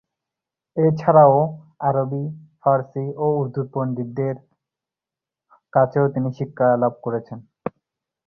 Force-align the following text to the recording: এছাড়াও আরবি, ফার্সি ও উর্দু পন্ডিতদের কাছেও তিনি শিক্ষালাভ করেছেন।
এছাড়াও 0.77 1.35
আরবি, 1.79 2.23
ফার্সি 2.61 3.05
ও 3.15 3.25
উর্দু 3.39 3.61
পন্ডিতদের 3.73 4.35
কাছেও 5.73 6.05
তিনি 6.13 6.29
শিক্ষালাভ 6.37 6.93
করেছেন। 7.05 7.39